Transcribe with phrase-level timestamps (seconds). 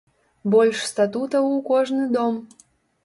[0.53, 2.41] Больш статутаў у кожны дом!